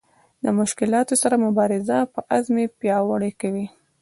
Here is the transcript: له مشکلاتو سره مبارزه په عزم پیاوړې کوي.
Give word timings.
له 0.43 0.49
مشکلاتو 0.59 1.13
سره 1.21 1.35
مبارزه 1.45 1.97
په 2.13 2.19
عزم 2.33 2.55
پیاوړې 2.79 3.31
کوي. 3.41 3.65